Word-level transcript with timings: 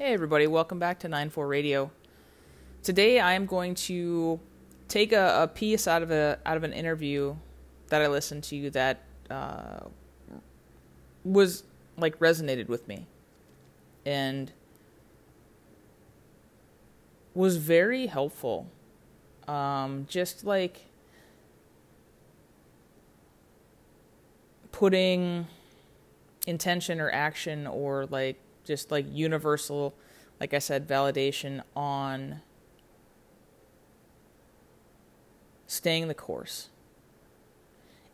Hey, 0.00 0.12
everybody, 0.12 0.46
welcome 0.46 0.78
back 0.78 1.00
to 1.00 1.08
9-4 1.08 1.48
Radio. 1.48 1.90
Today 2.84 3.18
I 3.18 3.32
am 3.32 3.46
going 3.46 3.74
to 3.74 4.38
take 4.86 5.12
a, 5.12 5.42
a, 5.42 5.48
piece 5.48 5.88
out 5.88 6.04
of 6.04 6.12
a 6.12 6.38
out 6.46 6.56
of 6.56 6.62
an 6.62 6.72
interview 6.72 7.34
that 7.88 8.00
I 8.00 8.06
listened 8.06 8.44
to 8.44 8.70
that 8.70 9.02
uh, 9.28 9.80
was 11.24 11.64
like 11.96 12.16
resonated 12.20 12.68
with 12.68 12.86
me 12.86 13.06
and 14.06 14.52
was 17.34 17.56
very 17.56 18.06
helpful. 18.06 18.68
Um, 19.48 20.06
just 20.08 20.44
like 20.44 20.82
putting 24.70 25.48
intention 26.46 27.00
or 27.00 27.10
action 27.10 27.66
or 27.66 28.06
like 28.06 28.38
just 28.68 28.92
like 28.92 29.06
universal, 29.10 29.94
like 30.38 30.54
I 30.54 30.60
said, 30.60 30.86
validation 30.86 31.62
on 31.74 32.42
staying 35.66 36.06
the 36.06 36.14
course. 36.14 36.68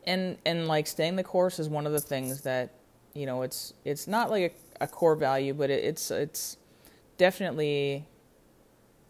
And 0.06 0.38
and 0.46 0.68
like 0.68 0.86
staying 0.86 1.16
the 1.16 1.24
course 1.24 1.58
is 1.58 1.68
one 1.68 1.86
of 1.86 1.92
the 1.92 2.00
things 2.00 2.42
that 2.42 2.70
you 3.14 3.26
know 3.26 3.42
it's 3.42 3.74
it's 3.84 4.06
not 4.06 4.30
like 4.30 4.54
a, 4.80 4.84
a 4.84 4.86
core 4.86 5.16
value, 5.16 5.52
but 5.52 5.70
it, 5.70 5.82
it's 5.84 6.10
it's 6.10 6.56
definitely 7.18 8.06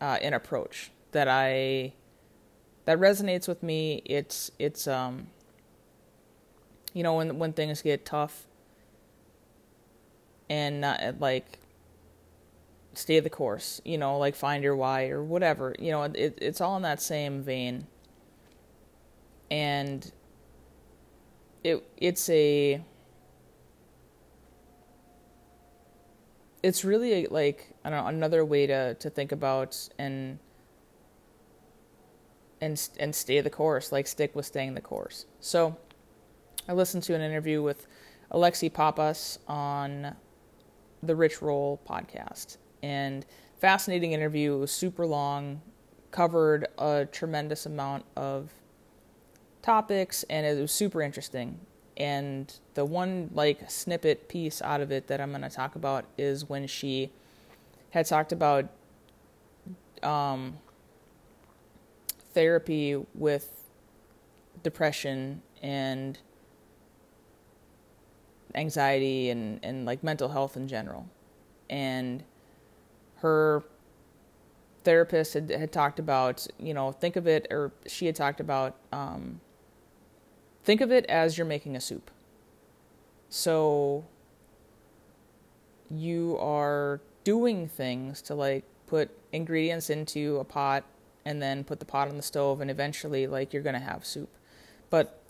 uh, 0.01 0.19
an 0.23 0.33
approach 0.33 0.91
that 1.13 1.29
I 1.29 1.93
that 2.87 2.99
resonates 2.99 3.49
with 3.49 3.63
me. 3.63 4.03
It's 4.05 4.51
it's 4.59 4.89
um 4.89 5.27
you 6.95 7.03
know 7.03 7.15
when 7.17 7.39
when 7.39 7.53
things 7.53 7.83
get 7.83 8.07
tough 8.07 8.47
and 10.49 10.81
not 10.81 11.03
uh, 11.03 11.13
like 11.19 11.59
stay 12.95 13.21
the 13.21 13.31
course, 13.31 13.81
you 13.85 13.99
know, 13.99 14.19
like 14.19 14.35
find 14.35 14.63
your 14.63 14.77
why 14.77 15.09
or 15.09 15.23
whatever. 15.23 15.75
You 15.79 15.91
know, 15.91 16.03
it, 16.05 16.39
it's 16.41 16.61
all 16.61 16.77
in 16.77 16.83
that 16.83 17.01
same 17.03 17.43
vein. 17.43 17.87
And 19.51 20.11
it 21.63 21.87
it's 21.97 22.29
a 22.29 22.83
it's 26.63 26.85
really 26.85 27.27
like 27.27 27.75
I 27.85 27.91
don't 27.91 28.03
know 28.03 28.07
another 28.09 28.45
way 28.45 28.67
to 28.67 28.95
to 28.95 29.11
think 29.11 29.33
about 29.33 29.89
and 29.99 30.39
and 32.61 32.89
and 32.99 33.15
stay 33.15 33.41
the 33.41 33.51
course, 33.51 33.93
like 33.93 34.07
stick 34.07 34.35
with 34.35 34.47
staying 34.47 34.75
the 34.75 34.81
course. 34.81 35.27
So, 35.41 35.77
I 36.69 36.73
listened 36.73 37.03
to 37.05 37.15
an 37.15 37.21
interview 37.21 37.63
with 37.63 37.87
Alexi 38.33 38.73
Pappas 38.73 39.39
on 39.47 40.17
the 41.07 41.17
Rich 41.17 41.43
Roll 41.43 41.81
podcast. 41.89 42.57
And 42.83 43.25
fascinating 43.59 44.13
interview. 44.13 44.55
It 44.55 44.59
was 44.59 44.73
super 44.73 45.07
long, 45.07 45.63
covered 46.11 46.67
a 46.79 47.07
tremendous 47.11 47.67
amount 47.67 48.05
of 48.17 48.53
topics, 49.63 50.25
and 50.29 50.45
it 50.45 50.61
was 50.61 50.73
super 50.73 51.01
interesting. 51.01 51.61
And 51.97 52.53
the 52.75 52.85
one 52.85 53.31
like 53.33 53.71
snippet 53.71 54.29
piece 54.29 54.61
out 54.61 54.81
of 54.81 54.91
it 54.93 55.07
that 55.07 55.21
I'm 55.21 55.31
going 55.31 55.43
to 55.43 55.49
talk 55.49 55.77
about 55.77 56.05
is 56.19 56.49
when 56.49 56.67
she 56.67 57.11
had 57.91 58.07
talked 58.07 58.33
about 58.33 58.69
um, 60.03 60.59
therapy 62.33 62.97
with 63.15 63.65
depression 64.63 65.41
and 65.63 66.19
anxiety 68.55 69.31
and, 69.31 69.61
and 69.63 69.85
like 69.85 70.03
mental 70.03 70.29
health 70.29 70.57
in 70.57 70.69
general. 70.69 71.09
And 71.69 72.23
her 73.17 73.65
therapist 74.85 75.35
had, 75.35 75.51
had 75.51 75.73
talked 75.73 75.99
about, 75.99 76.47
you 76.59 76.75
know, 76.75 76.93
think 76.93 77.17
of 77.17 77.27
it, 77.27 77.47
or 77.51 77.73
she 77.87 78.07
had 78.07 78.15
talked 78.15 78.41
about, 78.41 78.77
um, 78.93 79.41
think 80.63 80.81
of 80.81 80.93
it 80.93 81.05
as 81.07 81.37
you're 81.37 81.47
making 81.47 81.75
a 81.77 81.81
soup. 81.81 82.11
So 83.29 84.05
you 85.91 86.39
are 86.41 87.01
doing 87.25 87.69
things 87.69 88.21
to 88.23 88.35
like 88.35 88.65
put 88.87 89.11
ingredients 89.33 89.91
into 89.91 90.39
a 90.39 90.45
pot 90.45 90.85
and 91.25 91.41
then 91.41 91.65
put 91.65 91.79
the 91.81 91.87
pot 91.87 92.09
on 92.09 92.17
the 92.17 92.23
stove 92.23 92.61
and 92.61 92.71
eventually 92.71 93.27
like 93.27 93.53
you're 93.53 93.63
going 93.63 93.75
to 93.75 93.81
have 93.81 94.05
soup. 94.05 94.29
But 94.91 95.21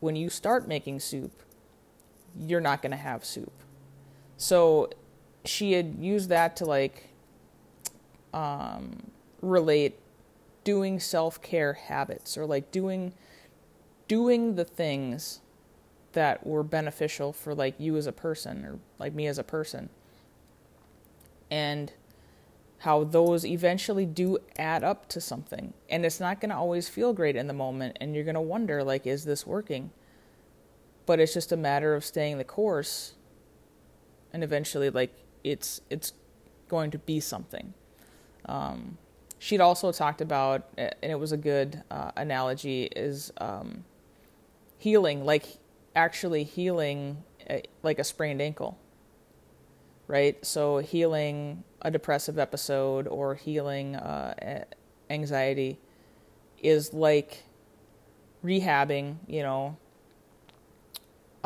when 0.00 0.16
you 0.16 0.30
start 0.30 0.66
making 0.66 1.00
soup, 1.00 1.42
you're 2.40 2.60
not 2.60 2.82
going 2.82 2.92
to 2.92 2.96
have 2.96 3.24
soup. 3.24 3.52
So 4.36 4.90
she 5.44 5.72
had 5.72 5.96
used 5.98 6.28
that 6.28 6.56
to 6.56 6.64
like 6.64 7.08
um, 8.32 9.10
relate 9.40 9.98
doing 10.64 11.00
self-care 11.00 11.72
habits 11.72 12.36
or 12.36 12.44
like 12.44 12.70
doing 12.70 13.14
doing 14.06 14.54
the 14.54 14.64
things 14.64 15.40
that 16.12 16.46
were 16.46 16.62
beneficial 16.62 17.32
for 17.32 17.54
like 17.54 17.74
you 17.78 17.96
as 17.96 18.06
a 18.06 18.12
person 18.12 18.64
or 18.64 18.78
like 18.98 19.12
me 19.12 19.26
as 19.26 19.38
a 19.38 19.44
person. 19.44 19.90
And 21.50 21.92
how 22.78 23.04
those 23.04 23.44
eventually 23.44 24.06
do 24.06 24.38
add 24.56 24.84
up 24.84 25.08
to 25.08 25.20
something. 25.20 25.74
And 25.90 26.06
it's 26.06 26.20
not 26.20 26.40
going 26.40 26.50
to 26.50 26.56
always 26.56 26.88
feel 26.88 27.12
great 27.12 27.36
in 27.36 27.46
the 27.46 27.52
moment 27.52 27.96
and 28.00 28.14
you're 28.14 28.24
going 28.24 28.34
to 28.34 28.40
wonder 28.40 28.84
like 28.84 29.06
is 29.06 29.24
this 29.24 29.46
working 29.46 29.90
but 31.08 31.18
it's 31.18 31.32
just 31.32 31.52
a 31.52 31.56
matter 31.56 31.94
of 31.94 32.04
staying 32.04 32.36
the 32.36 32.44
course 32.44 33.14
and 34.30 34.44
eventually 34.44 34.90
like 34.90 35.10
it's 35.42 35.80
it's 35.88 36.12
going 36.68 36.90
to 36.90 36.98
be 36.98 37.18
something. 37.18 37.72
Um, 38.44 38.98
she'd 39.38 39.62
also 39.62 39.90
talked 39.90 40.20
about 40.20 40.68
and 40.76 40.92
it 41.00 41.18
was 41.18 41.32
a 41.32 41.38
good 41.38 41.82
uh, 41.90 42.10
analogy 42.14 42.90
is 42.94 43.32
um, 43.38 43.86
healing 44.76 45.24
like 45.24 45.46
actually 45.96 46.44
healing 46.44 47.24
a, 47.48 47.62
like 47.82 47.98
a 47.98 48.04
sprained 48.04 48.42
ankle 48.42 48.78
right? 50.08 50.44
So 50.44 50.78
healing 50.78 51.64
a 51.80 51.90
depressive 51.90 52.38
episode 52.38 53.06
or 53.06 53.34
healing 53.34 53.96
uh, 53.96 54.64
anxiety 55.08 55.78
is 56.62 56.92
like 56.92 57.44
rehabbing 58.44 59.16
you 59.26 59.42
know 59.42 59.76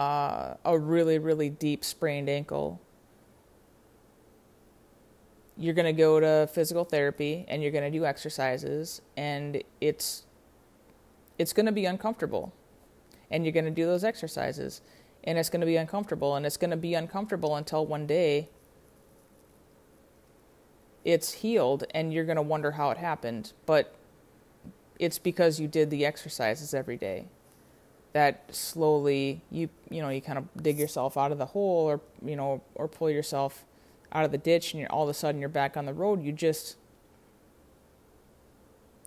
uh, 0.03 0.57
a 0.65 0.77
really, 0.77 1.19
really 1.19 1.49
deep 1.49 1.85
sprained 1.85 2.29
ankle, 2.29 2.81
you're 5.57 5.75
going 5.75 5.87
to 5.87 5.93
go 5.93 6.19
to 6.19 6.49
physical 6.53 6.85
therapy 6.85 7.45
and 7.47 7.63
you're 7.63 7.71
going 7.71 7.85
to 7.85 7.99
do 7.99 8.05
exercises 8.05 9.01
and 9.17 9.62
it's 9.81 10.25
it's 11.39 11.53
going 11.53 11.67
to 11.67 11.73
be 11.73 11.85
uncomfortable. 11.85 12.53
And 13.31 13.45
you're 13.45 13.53
going 13.53 13.65
to 13.65 13.71
do 13.71 13.87
those 13.87 14.05
exercises 14.05 14.83
and 15.25 15.39
it's 15.39 15.49
going 15.49 15.61
to 15.61 15.67
be 15.67 15.77
uncomfortable 15.77 16.35
and 16.37 16.45
it's 16.45 16.57
going 16.57 16.73
to 16.73 16.77
be 16.77 16.95
uncomfortable 16.95 17.55
until 17.57 17.87
one 17.87 18.07
day 18.07 18.49
it's 21.05 21.33
healed 21.33 21.85
and 21.95 22.12
you're 22.12 22.25
going 22.25 22.37
to 22.37 22.43
wonder 22.43 22.73
how 22.73 22.91
it 22.91 22.99
happened, 22.99 23.53
but 23.67 23.95
it's 24.99 25.19
because 25.19 25.59
you 25.61 25.69
did 25.69 25.91
the 25.91 26.05
exercises 26.05 26.75
every 26.75 26.97
day 26.97 27.27
that 28.12 28.45
slowly 28.55 29.43
you 29.50 29.69
you 29.91 30.03
know 30.03 30.09
you 30.09 30.21
kind 30.21 30.39
of 30.39 30.45
dig 30.62 30.78
yourself 30.78 31.17
out 31.17 31.33
of 31.33 31.39
the 31.39 31.47
hole 31.47 31.87
or 31.87 32.00
you 32.25 32.37
know 32.37 32.61
or 32.75 32.87
pull 32.87 33.09
yourself 33.09 33.65
out 34.12 34.25
of 34.25 34.31
the 34.31 34.39
ditch 34.39 34.73
and 34.73 34.81
you're 34.81 34.93
all 34.93 35.05
of 35.05 35.09
a 35.09 35.15
sudden 35.15 35.41
you're 35.41 35.49
back 35.49 35.77
on 35.77 35.87
the 35.87 35.95
road 35.95 36.23
you 36.23 36.33
just 36.33 36.77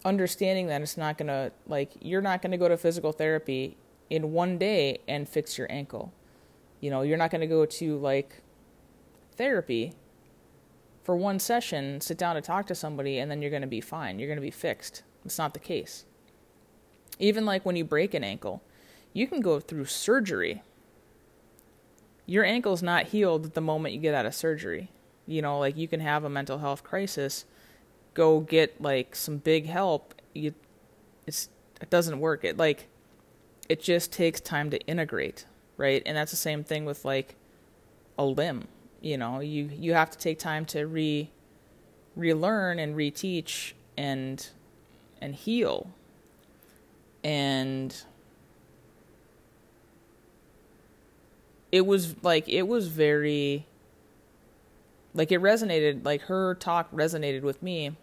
understanding 0.06 0.68
that 0.68 0.82
it's 0.82 0.96
not 0.96 1.18
going 1.18 1.28
to 1.28 1.52
like 1.68 1.92
you're 2.00 2.22
not 2.22 2.42
going 2.42 2.52
to 2.52 2.58
go 2.58 2.70
to 2.70 2.78
physical 2.78 3.12
therapy 3.12 3.76
in 4.10 4.32
one 4.32 4.58
day 4.58 5.00
and 5.08 5.28
fix 5.28 5.58
your 5.58 5.70
ankle. 5.70 6.14
You 6.80 6.92
know 6.92 7.02
you're 7.02 7.18
not 7.18 7.32
going 7.32 7.42
to 7.42 7.48
go 7.48 7.66
to 7.66 7.98
like 7.98 8.42
therapy 9.36 9.94
for 11.04 11.16
one 11.16 11.40
session 11.40 12.00
sit 12.00 12.18
down 12.18 12.36
to 12.36 12.42
talk 12.42 12.68
to 12.68 12.76
somebody 12.76 13.18
and 13.18 13.30
then 13.30 13.42
you're 13.42 13.52
going 13.52 13.62
to 13.62 13.68
be 13.68 13.82
fine. 13.82 14.20
You're 14.20 14.28
going 14.28 14.38
to 14.38 14.42
be 14.42 14.52
fixed. 14.52 15.02
It's 15.26 15.40
not 15.40 15.54
the 15.54 15.60
case. 15.60 16.06
Even 17.18 17.46
like 17.46 17.66
when 17.66 17.76
you 17.76 17.84
break 17.84 18.14
an 18.14 18.24
ankle 18.24 18.62
you 19.16 19.28
can 19.28 19.40
go 19.40 19.62
through 19.62 19.86
surgery. 19.86 20.62
Your 22.26 22.44
ankle's 22.44 22.84
not 22.84 23.06
healed 23.06 23.54
the 23.54 23.62
moment 23.62 23.96
you 23.96 24.02
get 24.02 24.14
out 24.14 24.26
of 24.26 24.36
surgery. 24.36 24.92
You 25.26 25.42
know, 25.42 25.58
like 25.58 25.78
you 25.78 25.88
can 25.88 26.02
have 26.02 26.26
a 26.26 26.30
mental 26.30 26.58
health 26.58 26.84
crisis, 26.84 27.46
go 28.14 28.42
get 28.42 28.82
like 28.82 29.16
some 29.16 29.38
big 29.38 29.68
help. 29.68 30.14
You, 30.34 30.54
it's 31.26 31.48
it 31.82 31.90
doesn't 31.90 32.20
work. 32.20 32.44
It 32.44 32.58
like 32.58 32.90
it 33.70 33.82
just 33.82 34.12
takes 34.12 34.42
time 34.42 34.70
to 34.72 34.80
integrate, 34.82 35.46
right? 35.78 36.04
And 36.06 36.18
that's 36.18 36.32
the 36.32 36.38
same 36.38 36.66
thing 36.66 36.84
with 36.84 37.06
like 37.06 37.36
a 38.18 38.26
limb. 38.26 38.68
You 39.00 39.18
know, 39.18 39.40
you 39.40 39.70
you 39.74 39.94
have 39.94 40.12
to 40.12 40.18
take 40.18 40.40
time 40.40 40.66
to 40.66 40.86
re 40.88 41.30
relearn 42.18 42.80
and 42.80 42.98
reteach 42.98 43.72
and 43.96 44.46
and 45.22 45.36
heal. 45.36 45.90
And 47.24 47.96
it 51.76 51.86
was 51.86 52.16
like 52.24 52.48
it 52.48 52.70
was 52.70 52.88
very 52.88 53.68
like 55.14 55.30
it 55.30 55.42
resonated 55.42 56.06
like 56.06 56.22
her 56.22 56.56
talk 56.56 56.90
resonated 56.94 57.42
with 57.42 57.62
me 57.62 57.98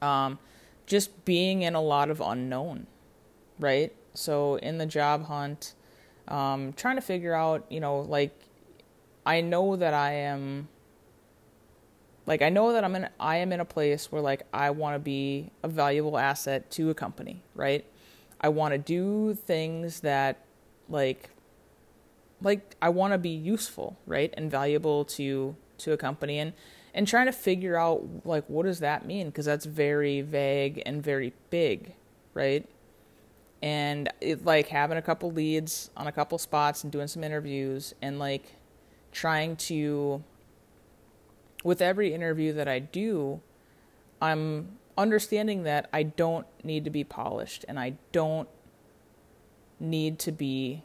um 0.00 0.38
just 0.86 1.24
being 1.24 1.62
in 1.62 1.74
a 1.74 1.80
lot 1.80 2.10
of 2.10 2.20
unknown 2.20 2.86
right 3.58 3.92
so 4.14 4.54
in 4.58 4.78
the 4.78 4.86
job 4.86 5.24
hunt 5.24 5.74
um 6.28 6.72
trying 6.74 6.94
to 6.94 7.02
figure 7.02 7.34
out 7.34 7.66
you 7.68 7.80
know 7.80 7.98
like 8.02 8.30
i 9.26 9.40
know 9.40 9.74
that 9.74 9.92
i 9.92 10.12
am 10.12 10.68
like 12.24 12.42
I 12.42 12.50
know 12.50 12.74
that 12.74 12.84
I'm 12.84 12.94
in 12.94 13.08
I 13.18 13.38
am 13.38 13.52
in 13.52 13.60
a 13.60 13.64
place 13.64 14.12
where 14.12 14.20
like 14.20 14.42
I 14.52 14.68
want 14.68 14.94
to 14.94 14.98
be 14.98 15.50
a 15.62 15.68
valuable 15.68 16.18
asset 16.18 16.70
to 16.72 16.90
a 16.90 16.94
company, 16.94 17.42
right? 17.54 17.86
I 18.38 18.50
want 18.50 18.72
to 18.72 18.78
do 18.78 19.32
things 19.32 20.00
that 20.00 20.44
like 20.90 21.30
like 22.40 22.76
I 22.80 22.88
want 22.88 23.12
to 23.12 23.18
be 23.18 23.30
useful, 23.30 23.98
right? 24.06 24.32
And 24.36 24.50
valuable 24.50 25.04
to 25.04 25.56
to 25.78 25.92
a 25.92 25.96
company 25.96 26.38
and 26.38 26.52
and 26.94 27.06
trying 27.06 27.26
to 27.26 27.32
figure 27.32 27.76
out 27.76 28.04
like 28.24 28.44
what 28.48 28.64
does 28.64 28.80
that 28.80 29.06
mean 29.06 29.26
because 29.26 29.44
that's 29.44 29.64
very 29.64 30.20
vague 30.20 30.82
and 30.86 31.02
very 31.02 31.32
big, 31.50 31.94
right? 32.34 32.68
And 33.62 34.12
it 34.20 34.44
like 34.44 34.68
having 34.68 34.98
a 34.98 35.02
couple 35.02 35.30
leads 35.30 35.90
on 35.96 36.06
a 36.06 36.12
couple 36.12 36.38
spots 36.38 36.82
and 36.84 36.92
doing 36.92 37.08
some 37.08 37.24
interviews 37.24 37.94
and 38.00 38.18
like 38.18 38.44
trying 39.12 39.56
to 39.56 40.22
with 41.64 41.82
every 41.82 42.14
interview 42.14 42.52
that 42.52 42.68
I 42.68 42.78
do, 42.78 43.40
I'm 44.22 44.78
understanding 44.96 45.64
that 45.64 45.88
I 45.92 46.02
don't 46.04 46.46
need 46.64 46.84
to 46.84 46.90
be 46.90 47.04
polished 47.04 47.64
and 47.68 47.78
I 47.78 47.94
don't 48.12 48.48
need 49.80 50.18
to 50.20 50.32
be 50.32 50.82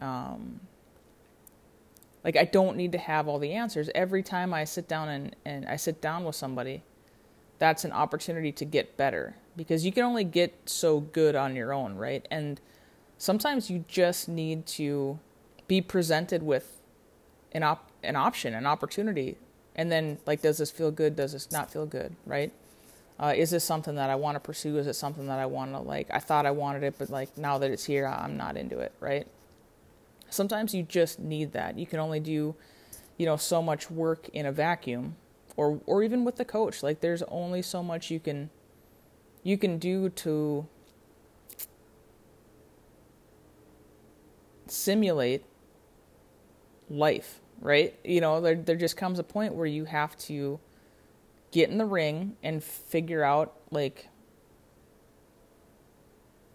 um, 0.00 0.60
like 2.24 2.36
I 2.36 2.44
don't 2.44 2.76
need 2.76 2.92
to 2.92 2.98
have 2.98 3.28
all 3.28 3.38
the 3.38 3.52
answers. 3.52 3.88
Every 3.94 4.22
time 4.22 4.52
I 4.52 4.64
sit 4.64 4.88
down 4.88 5.08
and, 5.08 5.36
and 5.44 5.66
I 5.66 5.76
sit 5.76 6.00
down 6.00 6.24
with 6.24 6.34
somebody, 6.34 6.82
that's 7.58 7.84
an 7.84 7.92
opportunity 7.92 8.52
to 8.52 8.64
get 8.64 8.96
better 8.96 9.36
because 9.56 9.86
you 9.86 9.92
can 9.92 10.02
only 10.02 10.24
get 10.24 10.52
so 10.66 11.00
good 11.00 11.36
on 11.36 11.56
your 11.56 11.72
own, 11.72 11.94
right? 11.94 12.26
And 12.30 12.60
sometimes 13.16 13.70
you 13.70 13.84
just 13.88 14.28
need 14.28 14.66
to 14.66 15.18
be 15.68 15.80
presented 15.80 16.42
with 16.42 16.80
an 17.52 17.62
op- 17.62 17.90
an 18.02 18.16
option, 18.16 18.54
an 18.54 18.66
opportunity, 18.66 19.36
and 19.76 19.90
then 19.90 20.18
like, 20.26 20.42
does 20.42 20.58
this 20.58 20.70
feel 20.70 20.90
good? 20.90 21.16
Does 21.16 21.32
this 21.32 21.50
not 21.50 21.70
feel 21.70 21.86
good? 21.86 22.14
Right? 22.26 22.52
Uh, 23.18 23.32
is 23.34 23.50
this 23.50 23.64
something 23.64 23.94
that 23.94 24.10
I 24.10 24.16
want 24.16 24.34
to 24.34 24.40
pursue? 24.40 24.76
Is 24.78 24.86
it 24.86 24.94
something 24.94 25.28
that 25.28 25.38
I 25.38 25.46
want 25.46 25.72
to 25.72 25.78
like? 25.78 26.08
I 26.10 26.18
thought 26.18 26.44
I 26.44 26.50
wanted 26.50 26.82
it, 26.82 26.96
but 26.98 27.08
like 27.08 27.38
now 27.38 27.56
that 27.58 27.70
it's 27.70 27.84
here, 27.84 28.06
I'm 28.06 28.36
not 28.36 28.56
into 28.56 28.78
it. 28.80 28.92
Right? 29.00 29.26
Sometimes 30.36 30.74
you 30.74 30.82
just 30.82 31.18
need 31.18 31.52
that. 31.52 31.78
You 31.78 31.86
can 31.86 31.98
only 31.98 32.20
do, 32.20 32.54
you 33.16 33.26
know, 33.26 33.36
so 33.36 33.62
much 33.62 33.90
work 33.90 34.28
in 34.30 34.46
a 34.46 34.52
vacuum, 34.52 35.16
or 35.56 35.80
or 35.86 36.02
even 36.02 36.24
with 36.24 36.36
the 36.36 36.44
coach. 36.44 36.82
Like 36.82 37.00
there's 37.00 37.22
only 37.24 37.62
so 37.62 37.82
much 37.82 38.10
you 38.10 38.20
can 38.20 38.50
you 39.42 39.56
can 39.58 39.78
do 39.78 40.10
to 40.10 40.66
simulate 44.68 45.44
life 46.88 47.40
right? 47.60 47.98
You 48.04 48.20
know, 48.20 48.40
there 48.40 48.54
there 48.54 48.76
just 48.76 48.96
comes 48.96 49.18
a 49.18 49.24
point 49.24 49.54
where 49.54 49.66
you 49.66 49.84
have 49.84 50.16
to 50.18 50.60
get 51.50 51.70
in 51.70 51.78
the 51.78 51.86
ring 51.86 52.36
and 52.42 52.62
figure 52.62 53.22
out 53.22 53.54
like 53.70 54.08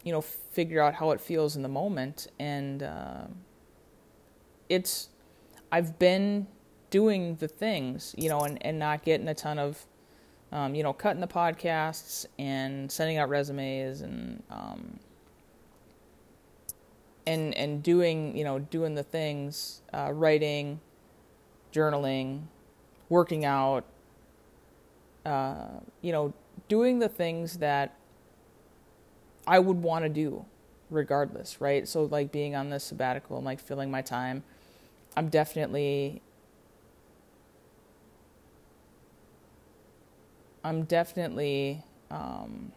you 0.03 0.11
know 0.11 0.21
figure 0.21 0.81
out 0.81 0.95
how 0.95 1.11
it 1.11 1.21
feels 1.21 1.55
in 1.55 1.61
the 1.61 1.69
moment 1.69 2.27
and 2.39 2.83
uh, 2.83 3.23
it's 4.71 5.09
i've 5.71 5.97
been 5.99 6.47
doing 6.89 7.35
the 7.35 7.47
things 7.47 8.13
you 8.17 8.29
know 8.29 8.41
and, 8.41 8.63
and 8.65 8.77
not 8.79 9.03
getting 9.03 9.27
a 9.27 9.33
ton 9.35 9.59
of 9.59 9.85
um, 10.51 10.75
you 10.75 10.83
know 10.83 10.91
cutting 10.91 11.21
the 11.21 11.27
podcasts 11.27 12.25
and 12.37 12.91
sending 12.91 13.17
out 13.17 13.29
resumes 13.29 14.01
and 14.01 14.43
um, 14.49 14.99
and 17.25 17.55
and 17.55 17.83
doing 17.83 18.35
you 18.35 18.43
know 18.43 18.59
doing 18.59 18.95
the 18.95 19.03
things 19.03 19.81
uh, 19.93 20.11
writing 20.11 20.79
journaling, 21.71 22.43
working 23.09 23.45
out, 23.45 23.85
uh, 25.25 25.67
you 26.01 26.11
know, 26.11 26.33
doing 26.67 26.99
the 26.99 27.09
things 27.09 27.57
that 27.57 27.95
I 29.47 29.59
would 29.59 29.81
want 29.81 30.05
to 30.05 30.09
do 30.09 30.45
regardless, 30.89 31.61
right? 31.61 31.87
So, 31.87 32.03
like 32.05 32.31
being 32.31 32.55
on 32.55 32.69
this 32.69 32.83
sabbatical 32.83 33.37
and 33.37 33.45
like 33.45 33.59
filling 33.59 33.89
my 33.89 34.01
time, 34.01 34.43
I'm 35.15 35.29
definitely. 35.29 36.21
I'm 40.63 40.83
definitely 40.83 41.83
um, 42.11 42.71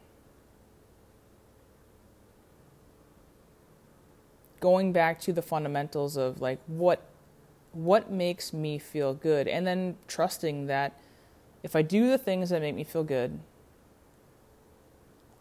going 4.61 4.91
back 4.91 5.21
to 5.21 5.35
the 5.35 5.43
fundamentals 5.43 6.17
of 6.17 6.41
like 6.41 6.59
what 6.67 7.03
what 7.73 8.11
makes 8.11 8.55
me 8.55 8.79
feel 8.79 9.13
good 9.13 9.47
and 9.47 9.67
then 9.67 9.97
trusting 10.09 10.67
that 10.67 10.99
if 11.63 11.75
I 11.75 11.83
do 11.83 12.09
the 12.09 12.19
things 12.19 12.51
that 12.51 12.61
make 12.61 12.75
me 12.75 12.85
feel 12.85 13.05
good, 13.05 13.41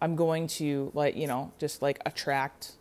I'm 0.02 0.16
going 0.16 0.48
to 0.48 0.92
like, 0.94 1.16
you 1.16 1.28
know, 1.28 1.52
just 1.60 1.82
like 1.82 2.00
attract 2.06 2.74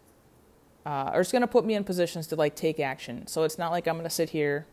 uh, 0.84 1.10
or 1.14 1.20
it's 1.20 1.32
going 1.32 1.42
to 1.42 1.48
put 1.48 1.64
me 1.64 1.74
in 1.74 1.84
positions 1.84 2.26
to 2.28 2.36
like 2.36 2.54
take 2.56 2.80
action. 2.80 3.26
So 3.26 3.44
it's 3.44 3.58
not 3.58 3.70
like 3.70 3.86
I'm 3.86 3.94
going 3.94 4.04
to 4.04 4.10
sit 4.10 4.30
here 4.30 4.66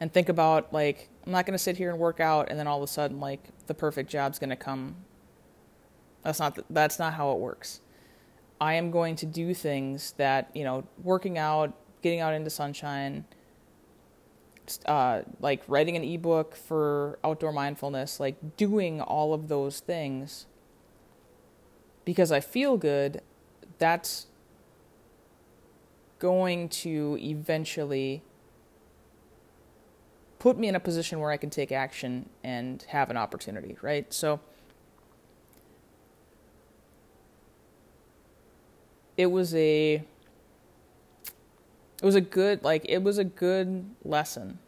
and 0.00 0.12
think 0.12 0.28
about 0.28 0.72
like 0.72 1.08
I'm 1.26 1.32
not 1.32 1.46
going 1.46 1.54
to 1.54 1.62
sit 1.62 1.76
here 1.76 1.90
and 1.90 1.98
work 1.98 2.20
out 2.20 2.48
and 2.50 2.58
then 2.58 2.66
all 2.66 2.78
of 2.78 2.84
a 2.84 2.92
sudden 2.92 3.18
like 3.20 3.40
the 3.66 3.74
perfect 3.74 4.10
job's 4.10 4.38
going 4.38 4.50
to 4.50 4.56
come. 4.56 4.96
That's 6.22 6.38
not 6.38 6.58
that's 6.70 6.98
not 6.98 7.14
how 7.14 7.32
it 7.32 7.38
works. 7.38 7.80
I 8.60 8.74
am 8.74 8.90
going 8.90 9.16
to 9.16 9.26
do 9.26 9.54
things 9.54 10.12
that, 10.16 10.50
you 10.54 10.64
know, 10.64 10.84
working 11.02 11.38
out, 11.38 11.74
getting 12.02 12.20
out 12.20 12.34
into 12.34 12.50
sunshine, 12.50 13.24
uh, 14.86 15.22
like 15.40 15.62
writing 15.68 15.96
an 15.96 16.02
ebook 16.02 16.56
for 16.56 17.18
outdoor 17.22 17.52
mindfulness, 17.52 18.18
like 18.18 18.56
doing 18.56 19.00
all 19.00 19.32
of 19.32 19.48
those 19.48 19.80
things 19.80 20.46
because 22.08 22.32
I 22.32 22.40
feel 22.40 22.78
good, 22.78 23.20
that's 23.76 24.27
going 26.18 26.68
to 26.68 27.18
eventually 27.20 28.22
put 30.38 30.58
me 30.58 30.68
in 30.68 30.74
a 30.74 30.80
position 30.80 31.20
where 31.20 31.30
I 31.30 31.36
can 31.36 31.50
take 31.50 31.72
action 31.72 32.28
and 32.44 32.82
have 32.88 33.10
an 33.10 33.16
opportunity, 33.16 33.76
right? 33.82 34.12
So 34.12 34.40
it 39.18 39.26
was 39.26 39.54
a 39.54 39.94
it 39.94 40.04
was 42.04 42.14
a 42.14 42.20
good 42.20 42.62
like 42.62 42.86
it 42.88 43.02
was 43.02 43.18
a 43.18 43.24
good 43.24 43.84
lesson 44.04 44.60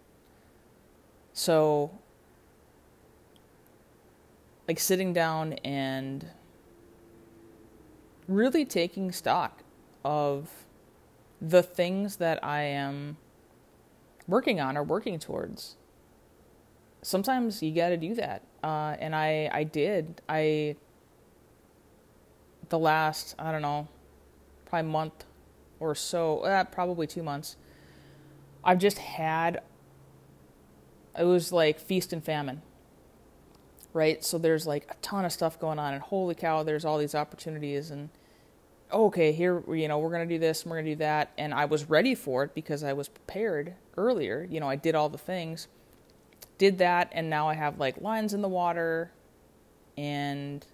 so 1.32 1.92
like 4.66 4.80
sitting 4.80 5.12
down 5.12 5.52
and 5.64 6.26
really 8.26 8.64
taking 8.64 9.12
stock 9.12 9.62
of 10.04 10.50
the 11.40 11.62
things 11.62 12.16
that 12.16 12.42
I 12.44 12.62
am 12.62 13.16
working 14.26 14.60
on 14.60 14.76
or 14.76 14.82
working 14.82 15.18
towards. 15.18 15.76
Sometimes 17.02 17.62
you 17.62 17.74
got 17.74 17.88
to 17.88 17.96
do 17.96 18.14
that, 18.14 18.42
uh, 18.62 18.96
and 18.98 19.14
I 19.14 19.50
I 19.52 19.64
did 19.64 20.20
I 20.28 20.76
the 22.68 22.78
last 22.78 23.34
I 23.38 23.52
don't 23.52 23.62
know 23.62 23.88
probably 24.66 24.90
month 24.90 25.24
or 25.80 25.94
so, 25.94 26.40
uh, 26.40 26.64
probably 26.64 27.06
two 27.06 27.22
months, 27.22 27.56
I've 28.62 28.78
just 28.78 28.98
had, 28.98 29.62
it 31.18 31.24
was 31.24 31.52
like 31.52 31.80
feast 31.80 32.12
and 32.12 32.22
famine, 32.22 32.62
right? 33.94 34.22
So 34.22 34.38
there's 34.38 34.66
like 34.66 34.86
a 34.90 34.94
ton 35.02 35.24
of 35.24 35.32
stuff 35.32 35.58
going 35.58 35.78
on, 35.78 35.94
and 35.94 36.02
holy 36.02 36.34
cow, 36.34 36.62
there's 36.62 36.84
all 36.84 36.98
these 36.98 37.14
opportunities, 37.14 37.90
and 37.90 38.10
okay, 38.92 39.32
here, 39.32 39.62
you 39.72 39.88
know, 39.88 39.98
we're 39.98 40.10
going 40.10 40.28
to 40.28 40.34
do 40.34 40.38
this, 40.38 40.62
and 40.62 40.70
we're 40.70 40.76
going 40.76 40.86
to 40.86 40.92
do 40.92 40.98
that. 40.98 41.32
And 41.38 41.54
I 41.54 41.64
was 41.64 41.88
ready 41.88 42.14
for 42.14 42.44
it 42.44 42.54
because 42.54 42.82
I 42.82 42.92
was 42.92 43.08
prepared 43.08 43.74
earlier. 43.96 44.46
You 44.50 44.60
know, 44.60 44.68
I 44.68 44.76
did 44.76 44.94
all 44.94 45.08
the 45.08 45.18
things, 45.18 45.68
did 46.58 46.78
that, 46.78 47.10
and 47.12 47.30
now 47.30 47.48
I 47.48 47.54
have 47.54 47.78
like 47.78 48.00
lines 48.00 48.34
in 48.34 48.42
the 48.42 48.48
water, 48.48 49.12
and 49.96 50.66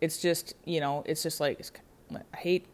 it's 0.00 0.20
just, 0.20 0.54
you 0.64 0.80
know, 0.80 1.02
it's 1.06 1.22
just 1.22 1.40
like, 1.40 1.80
I 2.14 2.36
hate. 2.36 2.66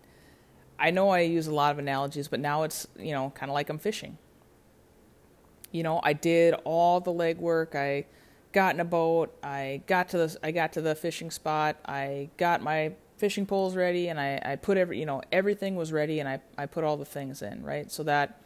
I 0.78 0.90
know 0.90 1.10
I 1.10 1.20
use 1.20 1.46
a 1.46 1.54
lot 1.54 1.72
of 1.72 1.78
analogies, 1.78 2.28
but 2.28 2.40
now 2.40 2.64
it's 2.64 2.86
you 2.98 3.12
know 3.12 3.32
kind 3.34 3.50
of 3.50 3.54
like 3.54 3.70
I'm 3.70 3.78
fishing. 3.78 4.18
You 5.70 5.82
know, 5.82 6.00
I 6.02 6.12
did 6.12 6.54
all 6.64 7.00
the 7.00 7.12
legwork. 7.12 7.74
I 7.74 8.06
got 8.54 8.74
in 8.74 8.80
a 8.80 8.84
boat. 8.84 9.36
I 9.42 9.82
got 9.86 10.08
to 10.10 10.18
the 10.18 10.38
I 10.42 10.52
got 10.52 10.72
to 10.74 10.80
the 10.80 10.94
fishing 10.94 11.30
spot. 11.30 11.76
I 11.84 12.30
got 12.38 12.62
my 12.62 12.92
fishing 13.18 13.44
poles 13.44 13.76
ready, 13.76 14.08
and 14.08 14.18
I 14.18 14.40
I 14.42 14.56
put 14.56 14.78
every 14.78 14.98
you 14.98 15.04
know 15.04 15.20
everything 15.30 15.76
was 15.76 15.92
ready, 15.92 16.20
and 16.20 16.28
I 16.28 16.40
I 16.56 16.64
put 16.64 16.84
all 16.84 16.96
the 16.96 17.04
things 17.04 17.42
in 17.42 17.62
right 17.62 17.90
so 17.90 18.02
that 18.04 18.40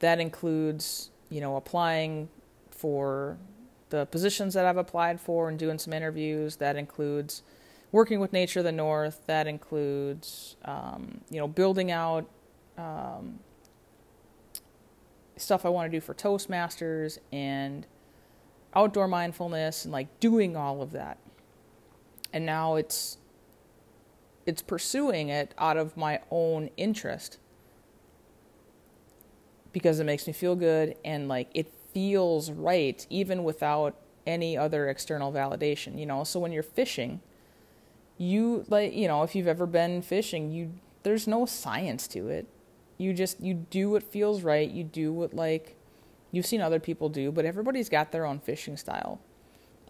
that 0.00 0.20
includes, 0.20 1.10
you 1.28 1.40
know, 1.40 1.56
applying 1.56 2.28
for 2.70 3.36
the 3.90 4.06
positions 4.06 4.54
that 4.54 4.64
I've 4.64 4.76
applied 4.76 5.20
for 5.20 5.48
and 5.48 5.58
doing 5.58 5.78
some 5.78 5.92
interviews. 5.92 6.56
That 6.56 6.76
includes 6.76 7.42
working 7.92 8.20
with 8.20 8.32
Nature 8.32 8.60
of 8.60 8.64
the 8.64 8.72
North. 8.72 9.22
That 9.26 9.46
includes, 9.46 10.56
um, 10.64 11.20
you 11.30 11.38
know, 11.38 11.48
building 11.48 11.90
out 11.90 12.28
um, 12.76 13.40
stuff 15.36 15.66
I 15.66 15.68
want 15.68 15.90
to 15.90 15.96
do 15.96 16.00
for 16.00 16.14
Toastmasters 16.14 17.18
and 17.32 17.86
outdoor 18.74 19.08
mindfulness 19.08 19.84
and 19.84 19.92
like 19.92 20.20
doing 20.20 20.56
all 20.56 20.82
of 20.82 20.92
that. 20.92 21.18
And 22.32 22.44
now 22.44 22.76
it's 22.76 23.18
it's 24.46 24.62
pursuing 24.62 25.28
it 25.28 25.54
out 25.58 25.76
of 25.76 25.96
my 25.96 26.20
own 26.30 26.70
interest 26.76 27.38
because 29.72 30.00
it 30.00 30.04
makes 30.04 30.26
me 30.26 30.32
feel 30.32 30.56
good 30.56 30.96
and 31.04 31.28
like 31.28 31.48
it 31.54 31.70
feels 31.92 32.50
right 32.50 33.06
even 33.10 33.44
without 33.44 33.94
any 34.26 34.56
other 34.56 34.88
external 34.88 35.32
validation, 35.32 35.98
you 35.98 36.06
know. 36.06 36.24
So 36.24 36.38
when 36.38 36.52
you're 36.52 36.62
fishing, 36.62 37.20
you 38.18 38.64
like, 38.68 38.94
you 38.94 39.08
know, 39.08 39.22
if 39.22 39.34
you've 39.34 39.48
ever 39.48 39.66
been 39.66 40.02
fishing, 40.02 40.50
you 40.50 40.72
there's 41.02 41.26
no 41.26 41.46
science 41.46 42.06
to 42.08 42.28
it. 42.28 42.46
You 42.98 43.12
just 43.14 43.40
you 43.40 43.54
do 43.54 43.90
what 43.90 44.02
feels 44.02 44.42
right, 44.42 44.68
you 44.68 44.84
do 44.84 45.12
what 45.12 45.34
like 45.34 45.76
you've 46.30 46.46
seen 46.46 46.60
other 46.60 46.80
people 46.80 47.08
do, 47.08 47.32
but 47.32 47.44
everybody's 47.44 47.88
got 47.88 48.12
their 48.12 48.26
own 48.26 48.38
fishing 48.40 48.76
style. 48.76 49.20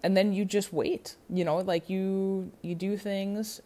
And 0.02 0.16
then 0.16 0.32
you 0.32 0.44
just 0.44 0.72
wait. 0.72 1.16
You 1.28 1.44
know, 1.44 1.56
like 1.56 1.90
you 1.90 2.52
you 2.62 2.74
do 2.74 2.96
things 2.96 3.60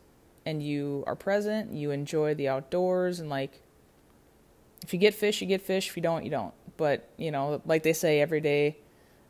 and 0.46 0.62
you 0.62 1.04
are 1.06 1.14
present, 1.14 1.72
you 1.72 1.90
enjoy 1.90 2.34
the 2.34 2.48
outdoors 2.48 3.20
and 3.20 3.28
like 3.28 3.60
if 4.82 4.92
you 4.92 4.98
get 4.98 5.14
fish, 5.14 5.40
you 5.40 5.46
get 5.46 5.62
fish, 5.62 5.88
if 5.88 5.96
you 5.96 6.02
don't, 6.02 6.24
you 6.24 6.30
don't. 6.30 6.54
But, 6.76 7.08
you 7.16 7.30
know, 7.30 7.62
like 7.64 7.82
they 7.82 7.92
say 7.92 8.20
every 8.20 8.40
day, 8.40 8.78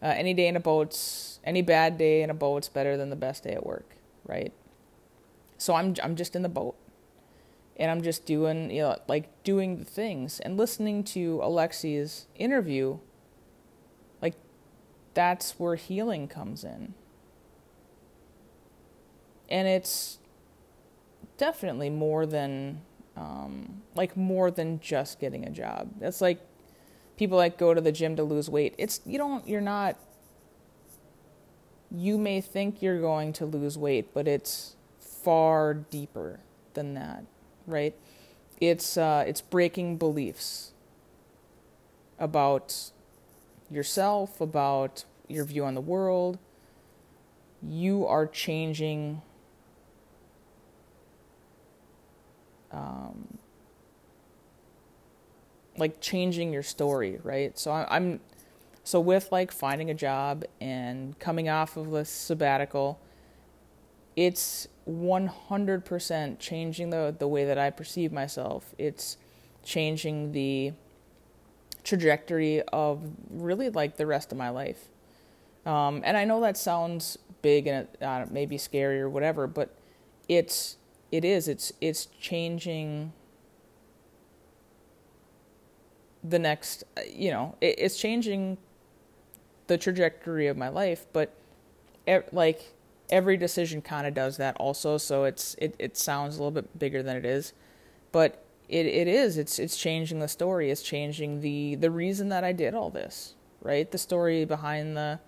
uh, 0.02 0.06
any 0.06 0.32
day 0.32 0.48
in 0.48 0.56
a 0.56 0.60
boat's 0.60 1.38
any 1.44 1.62
bad 1.62 1.98
day 1.98 2.22
in 2.22 2.30
a 2.30 2.34
boat's 2.34 2.68
better 2.68 2.96
than 2.96 3.10
the 3.10 3.16
best 3.16 3.44
day 3.44 3.52
at 3.52 3.66
work, 3.66 3.96
right? 4.26 4.52
So 5.58 5.74
I'm 5.74 5.94
I'm 6.02 6.16
just 6.16 6.34
in 6.34 6.42
the 6.42 6.48
boat 6.48 6.76
and 7.76 7.90
I'm 7.90 8.02
just 8.02 8.26
doing 8.26 8.70
you 8.70 8.82
know 8.82 8.98
like 9.08 9.28
doing 9.44 9.78
the 9.78 9.84
things 9.84 10.40
and 10.40 10.56
listening 10.56 11.04
to 11.04 11.40
Alexi's 11.42 12.26
interview 12.36 12.98
that's 15.14 15.58
where 15.58 15.76
healing 15.76 16.28
comes 16.28 16.64
in. 16.64 16.94
And 19.48 19.68
it's 19.68 20.18
definitely 21.36 21.90
more 21.90 22.24
than 22.24 22.80
um, 23.16 23.82
like 23.94 24.16
more 24.16 24.50
than 24.50 24.80
just 24.80 25.20
getting 25.20 25.44
a 25.44 25.50
job. 25.50 25.90
It's 26.00 26.20
like 26.20 26.40
people 27.16 27.36
like 27.36 27.58
go 27.58 27.74
to 27.74 27.80
the 27.80 27.92
gym 27.92 28.16
to 28.16 28.22
lose 28.22 28.48
weight. 28.48 28.74
It's 28.78 29.00
you 29.04 29.18
don't 29.18 29.46
you're 29.46 29.60
not 29.60 29.96
you 31.94 32.16
may 32.16 32.40
think 32.40 32.80
you're 32.80 33.00
going 33.00 33.32
to 33.34 33.44
lose 33.44 33.76
weight, 33.76 34.14
but 34.14 34.26
it's 34.26 34.76
far 34.98 35.74
deeper 35.74 36.40
than 36.74 36.94
that, 36.94 37.24
right? 37.66 37.94
It's 38.60 38.96
uh, 38.96 39.24
it's 39.26 39.40
breaking 39.40 39.98
beliefs 39.98 40.72
about 42.18 42.92
yourself, 43.72 44.40
about 44.40 45.04
your 45.28 45.44
view 45.44 45.64
on 45.64 45.74
the 45.74 45.80
world. 45.80 46.38
You 47.62 48.06
are 48.06 48.26
changing 48.26 49.22
um, 52.72 53.38
like 55.76 56.00
changing 56.00 56.52
your 56.52 56.62
story, 56.62 57.18
right? 57.22 57.58
So 57.58 57.70
I, 57.70 57.86
I'm 57.96 58.20
so 58.84 59.00
with 59.00 59.30
like 59.30 59.52
finding 59.52 59.90
a 59.90 59.94
job 59.94 60.44
and 60.60 61.18
coming 61.18 61.48
off 61.48 61.76
of 61.76 61.92
a 61.94 62.04
sabbatical, 62.04 63.00
it's 64.16 64.68
100% 64.88 66.38
changing 66.38 66.90
the 66.90 67.14
the 67.16 67.28
way 67.28 67.44
that 67.44 67.58
I 67.58 67.70
perceive 67.70 68.12
myself. 68.12 68.74
It's 68.78 69.16
changing 69.62 70.32
the 70.32 70.72
trajectory 71.84 72.62
of 72.72 73.00
really 73.30 73.70
like 73.70 73.96
the 73.96 74.06
rest 74.06 74.32
of 74.32 74.38
my 74.38 74.50
life. 74.50 74.88
Um, 75.66 76.02
and 76.04 76.16
I 76.16 76.24
know 76.24 76.40
that 76.40 76.56
sounds 76.56 77.18
big 77.40 77.66
and 77.66 77.88
uh, 78.00 78.26
maybe 78.30 78.58
scary 78.58 79.00
or 79.00 79.08
whatever, 79.08 79.46
but 79.46 79.74
it's 80.28 80.76
it 81.10 81.24
is 81.24 81.46
it's 81.46 81.72
it's 81.80 82.06
changing 82.20 83.12
the 86.24 86.38
next 86.38 86.84
you 87.08 87.30
know 87.30 87.54
it, 87.60 87.74
it's 87.78 87.98
changing 87.98 88.56
the 89.66 89.76
trajectory 89.76 90.46
of 90.46 90.56
my 90.56 90.68
life 90.68 91.06
but 91.12 91.34
like 92.32 92.72
every 93.10 93.36
decision 93.36 93.82
kind 93.82 94.06
of 94.06 94.14
does 94.14 94.36
that 94.36 94.56
also 94.56 94.96
so 94.96 95.24
it's 95.24 95.54
it, 95.58 95.74
it 95.78 95.96
sounds 95.96 96.36
a 96.36 96.38
little 96.38 96.50
bit 96.50 96.78
bigger 96.78 97.02
than 97.02 97.16
it 97.16 97.24
is 97.24 97.52
but 98.12 98.41
it, 98.72 98.86
it 98.86 99.08
is 99.08 99.36
it's 99.36 99.58
it's 99.58 99.76
changing 99.76 100.18
the 100.18 100.28
story 100.28 100.70
it's 100.70 100.82
changing 100.82 101.40
the 101.40 101.74
the 101.76 101.90
reason 101.90 102.28
that 102.30 102.42
I 102.44 102.52
did 102.52 102.74
all 102.74 102.90
this 102.90 103.34
right 103.60 103.90
the 103.90 103.98
story 103.98 104.44
behind 104.44 104.96
the 104.96 105.20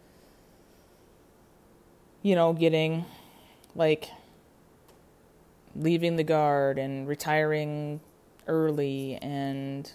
you 2.23 2.35
know 2.35 2.53
getting 2.53 3.05
like 3.75 4.11
leaving 5.77 6.17
the 6.17 6.25
guard 6.25 6.79
and 6.79 7.07
retiring 7.07 8.01
early 8.47 9.19
and 9.21 9.93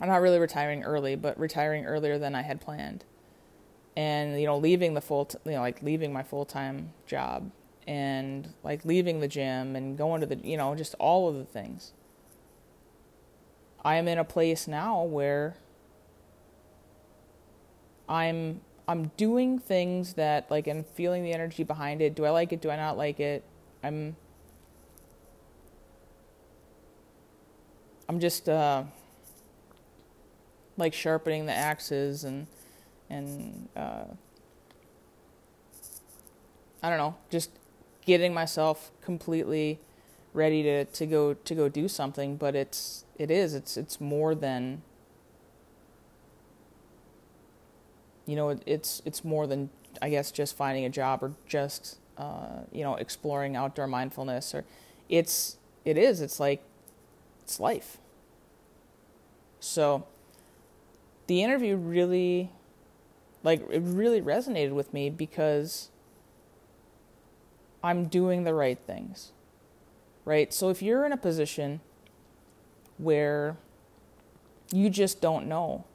I'm 0.00 0.08
not 0.08 0.20
really 0.20 0.38
retiring 0.38 0.84
early, 0.84 1.16
but 1.16 1.38
retiring 1.38 1.86
earlier 1.86 2.18
than 2.18 2.34
I 2.34 2.42
had 2.42 2.60
planned. 2.60 3.04
And 3.96 4.38
you 4.38 4.46
know, 4.46 4.58
leaving 4.58 4.94
the 4.94 5.00
full, 5.00 5.24
t- 5.24 5.38
you 5.46 5.52
know, 5.52 5.60
like 5.60 5.82
leaving 5.82 6.12
my 6.12 6.22
full-time 6.22 6.92
job 7.06 7.50
and 7.86 8.52
like 8.62 8.84
leaving 8.84 9.20
the 9.20 9.28
gym 9.28 9.74
and 9.74 9.96
going 9.96 10.20
to 10.20 10.26
the, 10.26 10.36
you 10.36 10.56
know, 10.56 10.74
just 10.74 10.94
all 10.98 11.28
of 11.28 11.36
the 11.36 11.44
things. 11.44 11.92
I 13.86 13.94
am 13.98 14.08
in 14.08 14.18
a 14.18 14.24
place 14.24 14.66
now 14.66 15.04
where 15.04 15.56
I'm 18.08 18.60
I'm 18.88 19.12
doing 19.16 19.60
things 19.60 20.14
that 20.14 20.50
like 20.50 20.66
and 20.66 20.84
feeling 20.84 21.22
the 21.22 21.32
energy 21.32 21.62
behind 21.62 22.02
it. 22.02 22.16
Do 22.16 22.24
I 22.24 22.30
like 22.30 22.52
it? 22.52 22.60
Do 22.60 22.68
I 22.68 22.74
not 22.76 22.98
like 22.98 23.20
it? 23.20 23.44
I'm 23.84 24.16
I'm 28.08 28.18
just 28.18 28.48
uh, 28.48 28.82
like 30.76 30.92
sharpening 30.92 31.46
the 31.46 31.54
axes 31.54 32.24
and 32.24 32.48
and 33.08 33.68
uh, 33.76 34.06
I 36.82 36.90
don't 36.90 36.98
know, 36.98 37.14
just 37.30 37.50
getting 38.04 38.34
myself 38.34 38.90
completely 39.00 39.78
ready 40.36 40.62
to, 40.62 40.84
to 40.84 41.06
go 41.06 41.34
to 41.34 41.54
go 41.54 41.68
do 41.68 41.88
something. 41.88 42.36
But 42.36 42.54
it's 42.54 43.04
it 43.18 43.30
is 43.30 43.54
it's 43.54 43.76
it's 43.76 44.00
more 44.00 44.34
than 44.34 44.82
you 48.26 48.36
know 48.36 48.58
it's 48.66 49.02
it's 49.04 49.24
more 49.24 49.46
than 49.46 49.70
I 50.00 50.10
guess 50.10 50.30
just 50.30 50.56
finding 50.56 50.84
a 50.84 50.90
job 50.90 51.22
or 51.22 51.32
just 51.46 51.98
uh, 52.18 52.60
you 52.70 52.84
know 52.84 52.94
exploring 52.96 53.56
outdoor 53.56 53.86
mindfulness 53.86 54.54
or 54.54 54.64
it's 55.08 55.56
it 55.84 55.96
is 55.96 56.20
it's 56.20 56.38
like 56.38 56.62
it's 57.42 57.58
life. 57.58 57.98
So 59.58 60.06
the 61.26 61.42
interview 61.42 61.76
really 61.76 62.50
like 63.42 63.62
it 63.70 63.82
really 63.82 64.20
resonated 64.20 64.72
with 64.72 64.92
me 64.92 65.08
because 65.08 65.90
I'm 67.82 68.06
doing 68.06 68.44
the 68.44 68.52
right 68.52 68.78
things. 68.86 69.32
Right? 70.26 70.52
So 70.52 70.68
if 70.68 70.82
you're 70.82 71.06
in 71.06 71.12
a 71.12 71.16
position 71.16 71.80
where 72.98 73.56
you 74.70 74.90
just 74.90 75.22
don't 75.22 75.46
know 75.46 75.86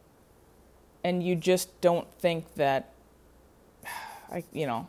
and 1.04 1.22
you 1.22 1.36
just 1.36 1.80
don't 1.82 2.12
think 2.16 2.56
that 2.56 2.94
I 4.32 4.44
you 4.52 4.66
know 4.66 4.88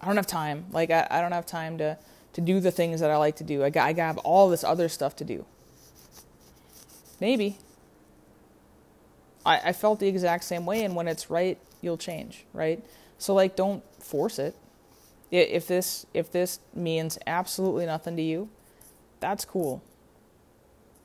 I 0.00 0.06
don't 0.06 0.16
have 0.16 0.26
time 0.26 0.66
like 0.72 0.90
I, 0.90 1.06
I 1.10 1.20
don't 1.22 1.32
have 1.32 1.46
time 1.46 1.78
to 1.78 1.96
to 2.34 2.40
do 2.42 2.60
the 2.60 2.70
things 2.70 3.00
that 3.00 3.10
I 3.10 3.16
like 3.16 3.36
to 3.36 3.44
do 3.44 3.62
I 3.62 3.70
got 3.70 3.86
I 3.86 3.94
got 3.94 4.18
all 4.18 4.50
this 4.50 4.64
other 4.64 4.88
stuff 4.90 5.16
to 5.16 5.24
do 5.24 5.46
Maybe. 7.22 7.56
I, 9.46 9.60
I 9.66 9.72
felt 9.72 10.00
the 10.00 10.08
exact 10.08 10.42
same 10.42 10.66
way, 10.66 10.84
and 10.84 10.96
when 10.96 11.06
it's 11.06 11.30
right, 11.30 11.56
you'll 11.80 11.96
change, 11.96 12.46
right? 12.52 12.84
So 13.16 13.32
like, 13.32 13.54
don't 13.54 13.84
force 14.02 14.40
it. 14.40 14.56
If 15.30 15.68
this 15.68 16.04
if 16.12 16.32
this 16.32 16.58
means 16.74 17.20
absolutely 17.24 17.86
nothing 17.86 18.16
to 18.16 18.22
you, 18.22 18.48
that's 19.22 19.46
cool. 19.46 19.82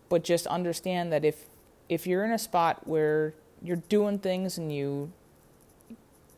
But 0.10 0.26
just 0.26 0.46
understand 0.48 1.14
that 1.14 1.24
if 1.24 1.46
if 1.88 2.06
you're 2.06 2.26
in 2.26 2.32
a 2.32 2.40
spot 2.40 2.86
where 2.86 3.34
you're 3.62 3.78
doing 3.78 4.20
things 4.20 4.58
and 4.58 4.74
you 4.74 5.12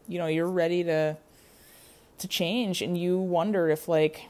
you 0.07 0.19
know 0.19 0.27
you're 0.27 0.50
ready 0.50 0.83
to 0.83 1.17
to 2.19 2.27
change 2.27 2.81
and 2.81 2.98
you 2.98 3.17
wonder 3.17 3.69
if 3.69 3.88
like 3.88 4.25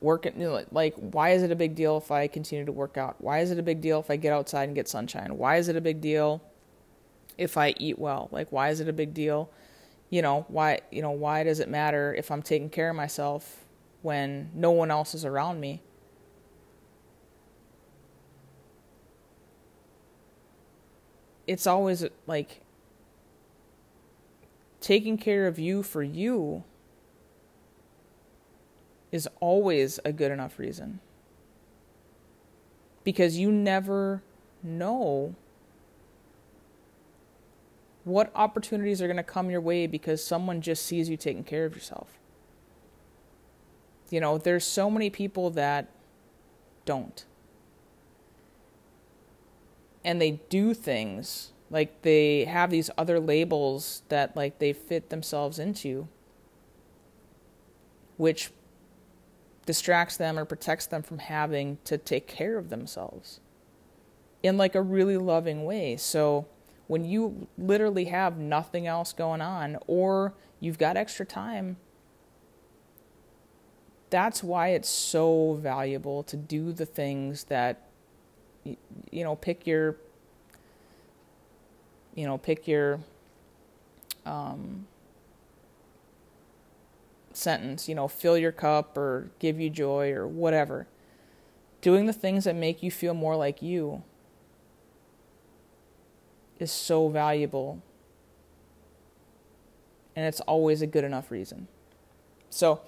working 0.00 0.38
you 0.38 0.48
know, 0.48 0.64
like 0.70 0.94
why 0.96 1.30
is 1.30 1.42
it 1.42 1.50
a 1.50 1.56
big 1.56 1.74
deal 1.74 1.96
if 1.96 2.10
I 2.10 2.28
continue 2.28 2.64
to 2.64 2.72
work 2.72 2.96
out? 2.96 3.16
Why 3.18 3.40
is 3.40 3.50
it 3.50 3.58
a 3.58 3.62
big 3.62 3.80
deal 3.80 4.00
if 4.00 4.10
I 4.10 4.16
get 4.16 4.32
outside 4.32 4.64
and 4.64 4.74
get 4.74 4.88
sunshine? 4.88 5.38
Why 5.38 5.56
is 5.56 5.68
it 5.68 5.76
a 5.76 5.80
big 5.80 6.00
deal 6.00 6.42
if 7.38 7.56
I 7.56 7.74
eat 7.78 7.98
well? 7.98 8.28
Like 8.30 8.52
why 8.52 8.70
is 8.70 8.80
it 8.80 8.88
a 8.88 8.92
big 8.92 9.14
deal? 9.14 9.50
You 10.10 10.20
know, 10.20 10.44
why 10.48 10.80
you 10.90 11.00
know, 11.00 11.12
why 11.12 11.44
does 11.44 11.60
it 11.60 11.70
matter 11.70 12.14
if 12.14 12.30
I'm 12.30 12.42
taking 12.42 12.68
care 12.68 12.90
of 12.90 12.96
myself 12.96 13.61
when 14.02 14.50
no 14.54 14.70
one 14.70 14.90
else 14.90 15.14
is 15.14 15.24
around 15.24 15.60
me? 15.60 15.80
It's 21.46 21.66
always 21.66 22.04
like 22.26 22.60
taking 24.80 25.16
care 25.16 25.46
of 25.46 25.58
you 25.58 25.82
for 25.82 26.02
you 26.02 26.64
is 29.10 29.28
always 29.40 30.00
a 30.04 30.12
good 30.12 30.32
enough 30.32 30.58
reason. 30.58 31.00
Because 33.04 33.38
you 33.38 33.52
never 33.52 34.22
know 34.62 35.34
what 38.04 38.32
opportunities 38.34 39.00
are 39.00 39.06
going 39.06 39.16
to 39.16 39.22
come 39.22 39.50
your 39.50 39.60
way 39.60 39.86
because 39.86 40.24
someone 40.24 40.60
just 40.60 40.84
sees 40.84 41.08
you 41.08 41.16
taking 41.16 41.44
care 41.44 41.64
of 41.64 41.74
yourself. 41.74 42.18
You 44.12 44.20
know, 44.20 44.36
there's 44.36 44.66
so 44.66 44.90
many 44.90 45.08
people 45.08 45.48
that 45.52 45.88
don't. 46.84 47.24
And 50.04 50.20
they 50.20 50.32
do 50.50 50.74
things 50.74 51.52
like 51.70 52.02
they 52.02 52.44
have 52.44 52.70
these 52.70 52.90
other 52.98 53.18
labels 53.18 54.02
that 54.10 54.36
like 54.36 54.58
they 54.58 54.74
fit 54.74 55.08
themselves 55.08 55.58
into 55.58 56.08
which 58.18 58.50
distracts 59.64 60.18
them 60.18 60.38
or 60.38 60.44
protects 60.44 60.84
them 60.84 61.02
from 61.02 61.18
having 61.18 61.78
to 61.84 61.96
take 61.96 62.26
care 62.26 62.58
of 62.58 62.68
themselves 62.68 63.40
in 64.42 64.58
like 64.58 64.74
a 64.74 64.82
really 64.82 65.16
loving 65.16 65.64
way. 65.64 65.96
So 65.96 66.46
when 66.86 67.06
you 67.06 67.48
literally 67.56 68.04
have 68.06 68.36
nothing 68.36 68.86
else 68.86 69.14
going 69.14 69.40
on 69.40 69.78
or 69.86 70.34
you've 70.60 70.78
got 70.78 70.98
extra 70.98 71.24
time, 71.24 71.78
that's 74.12 74.44
why 74.44 74.68
it's 74.68 74.90
so 74.90 75.54
valuable 75.54 76.22
to 76.24 76.36
do 76.36 76.72
the 76.72 76.84
things 76.84 77.44
that 77.44 77.88
you 79.10 79.24
know, 79.24 79.34
pick 79.34 79.66
your 79.66 79.96
you 82.14 82.26
know, 82.26 82.36
pick 82.36 82.68
your 82.68 83.00
um, 84.26 84.86
sentence, 87.32 87.88
you 87.88 87.94
know, 87.94 88.06
fill 88.06 88.36
your 88.36 88.52
cup 88.52 88.98
or 88.98 89.30
give 89.38 89.58
you 89.58 89.70
joy 89.70 90.12
or 90.12 90.28
whatever. 90.28 90.86
Doing 91.80 92.04
the 92.04 92.12
things 92.12 92.44
that 92.44 92.54
make 92.54 92.82
you 92.82 92.90
feel 92.90 93.14
more 93.14 93.34
like 93.34 93.62
you 93.62 94.02
is 96.58 96.70
so 96.70 97.08
valuable. 97.08 97.80
And 100.14 100.26
it's 100.26 100.42
always 100.42 100.82
a 100.82 100.86
good 100.86 101.02
enough 101.02 101.30
reason. 101.30 101.66
So, 102.50 102.82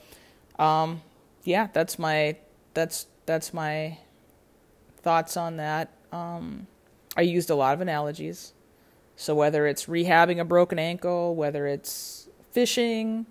um, 0.59 1.01
yeah, 1.45 1.69
that's 1.73 1.99
my 1.99 2.37
that's 2.75 3.07
that's 3.27 3.55
my 3.55 3.99
thoughts 4.99 5.37
on 5.37 5.57
that. 5.59 5.93
Um, 6.13 6.67
I 7.17 7.23
used 7.23 7.51
a 7.51 7.55
lot 7.55 7.75
of 7.75 7.81
analogies. 7.81 8.53
So 9.17 9.35
whether 9.35 9.67
it's 9.67 9.87
rehabbing 9.87 10.41
a 10.41 10.45
broken 10.45 10.79
ankle, 10.79 11.37
whether 11.37 11.67
it's 11.67 12.29
fishing, 12.51 13.27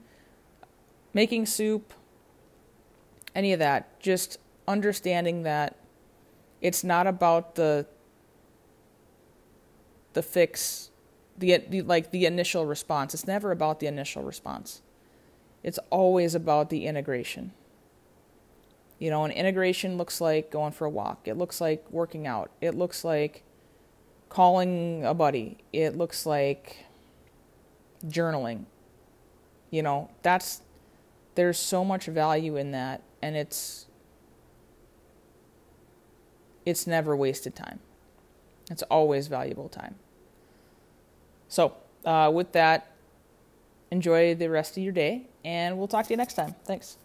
making 1.14 1.46
soup, 1.48 1.94
any 3.36 3.52
of 3.52 3.60
that, 3.60 4.00
just 4.00 4.38
understanding 4.68 5.44
that 5.44 5.76
it's 6.62 6.84
not 6.84 7.08
about 7.08 7.56
the 7.56 7.86
the 10.14 10.22
fix 10.22 10.92
the, 11.38 11.58
the 11.68 11.82
like 11.82 12.12
the 12.12 12.26
initial 12.26 12.66
response. 12.66 13.14
It's 13.14 13.28
never 13.28 13.52
about 13.52 13.80
the 13.80 13.88
initial 13.88 14.24
response. 14.24 14.82
It's 15.64 15.80
always 15.90 16.36
about 16.36 16.70
the 16.70 16.86
integration. 16.86 17.52
You 19.04 19.10
know, 19.10 19.26
an 19.26 19.32
integration 19.32 19.98
looks 19.98 20.22
like 20.22 20.50
going 20.50 20.72
for 20.72 20.86
a 20.86 20.90
walk. 20.90 21.28
It 21.28 21.38
looks 21.38 21.60
like 21.60 21.84
working 21.92 22.26
out. 22.26 22.52
It 22.62 22.74
looks 22.74 23.04
like 23.04 23.44
calling 24.30 25.04
a 25.04 25.14
buddy. 25.14 25.58
It 25.74 25.98
looks 25.98 26.26
like 26.26 26.86
journaling. 28.06 28.64
You 29.72 29.84
know, 29.84 30.10
that's 30.22 30.62
there's 31.36 31.60
so 31.60 31.84
much 31.84 32.06
value 32.06 32.56
in 32.56 32.72
that 32.72 33.02
and 33.22 33.36
it's 33.36 33.88
it's 36.66 36.88
never 36.88 37.14
wasted 37.14 37.58
time. 37.58 37.82
It's 38.72 38.84
always 38.84 39.28
valuable 39.28 39.68
time. 39.68 39.96
So, 41.50 41.74
uh, 42.06 42.32
with 42.34 42.54
that, 42.54 42.90
enjoy 43.92 44.34
the 44.34 44.50
rest 44.50 44.78
of 44.78 44.84
your 44.84 44.94
day, 44.94 45.28
and 45.44 45.78
we'll 45.78 45.90
talk 45.90 46.06
to 46.06 46.14
you 46.14 46.18
next 46.18 46.36
time. 46.36 46.56
Thanks. 46.64 46.96